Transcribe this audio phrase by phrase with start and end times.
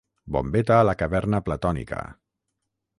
[0.35, 2.03] Bombeta a la caverna platònica.